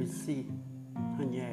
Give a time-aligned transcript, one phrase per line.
[0.00, 0.24] MC
[1.30, 1.48] nhẹ